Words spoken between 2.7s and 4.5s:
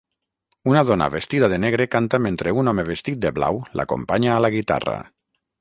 home vestit de blau l'acompanya a